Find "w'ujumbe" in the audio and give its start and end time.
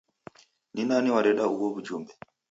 1.71-2.11